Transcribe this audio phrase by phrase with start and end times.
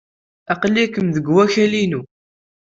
[0.53, 2.01] Aql-iken deg wakal-inu.